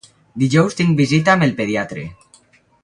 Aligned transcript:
Dijous 0.43 0.77
tinc 0.79 0.97
visita 1.03 1.37
amb 1.37 1.49
el 1.49 1.55
pediatre. 1.61 2.09